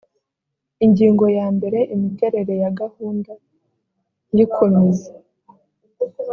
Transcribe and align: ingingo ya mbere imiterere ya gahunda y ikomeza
ingingo 0.85 1.25
ya 1.37 1.47
mbere 1.55 1.79
imiterere 1.93 2.53
ya 2.63 2.69
gahunda 2.81 3.31
y 4.35 4.39
ikomeza 4.45 5.09